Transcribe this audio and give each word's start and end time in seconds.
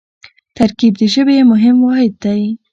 ترکیب 0.57 0.93
د 0.97 1.03
ژبې 1.13 1.33
یو 1.37 1.49
مهم 1.53 1.77
واحد 1.81 2.13
دئ. 2.23 2.43